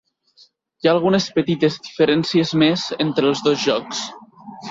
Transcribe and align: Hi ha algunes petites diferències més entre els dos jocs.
Hi 0.83 0.87
ha 0.87 0.93
algunes 0.93 1.27
petites 1.35 1.77
diferències 1.89 2.53
més 2.63 2.87
entre 3.07 3.31
els 3.33 3.45
dos 3.49 3.61
jocs. 3.67 4.01